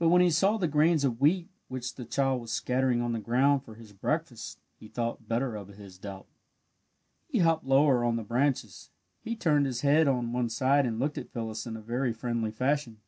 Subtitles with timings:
[0.00, 3.20] But when he saw the grains of wheat which the child was scattering on the
[3.20, 6.26] ground for his breakfast, he thought better of his doubt.
[7.28, 8.90] He hopped lower on the branches.
[9.20, 12.12] He turned his little head on one side and looked at Phyllis in a very
[12.12, 12.98] friendly fashion.